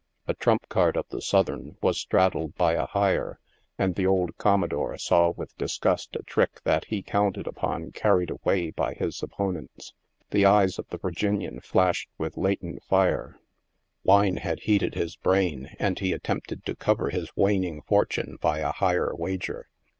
[0.27, 3.39] A trump card of the Southern was straddled by a higher,
[3.77, 8.31] and the old commodore saw with dis gust a trick that he counted upon carried
[8.31, 8.41] off
[8.75, 9.93] by his opponents.
[10.31, 13.39] The eyes of the Virginian flashed with latent fire,
[14.03, 18.71] wine had heated his brain and he attempted to cover his waning fortune by a
[18.71, 19.67] higher wager.